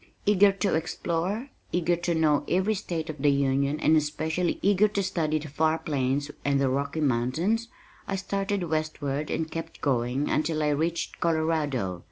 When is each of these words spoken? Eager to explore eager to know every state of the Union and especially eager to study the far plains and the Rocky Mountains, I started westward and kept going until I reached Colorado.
Eager 0.25 0.51
to 0.51 0.73
explore 0.73 1.51
eager 1.71 1.95
to 1.95 2.15
know 2.15 2.43
every 2.47 2.73
state 2.73 3.07
of 3.07 3.19
the 3.21 3.29
Union 3.29 3.79
and 3.79 3.95
especially 3.95 4.57
eager 4.63 4.87
to 4.87 5.03
study 5.03 5.37
the 5.37 5.47
far 5.47 5.77
plains 5.77 6.31
and 6.43 6.59
the 6.59 6.69
Rocky 6.69 7.01
Mountains, 7.01 7.67
I 8.07 8.15
started 8.15 8.63
westward 8.63 9.29
and 9.29 9.51
kept 9.51 9.79
going 9.79 10.27
until 10.27 10.63
I 10.63 10.69
reached 10.69 11.19
Colorado. 11.19 11.99